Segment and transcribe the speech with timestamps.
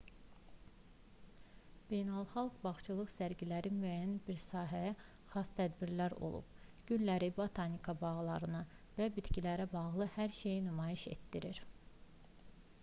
[1.89, 4.95] beynəlxalq bağçılıq sərgiləri müəyyən bir sahəyə
[5.33, 6.55] xas tədbirlər olub
[6.93, 8.61] gülləri botanika bağlarını
[8.99, 11.61] və bitkilərlə bağlı hər şeyi nümayiş etdirir